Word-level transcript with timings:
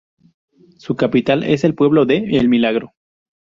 Su 0.79 0.95
capital 0.95 1.43
es 1.43 1.63
el 1.63 1.75
pueblo 1.75 2.07
de 2.07 2.17
"El 2.35 2.49
Milagro". 2.49 2.95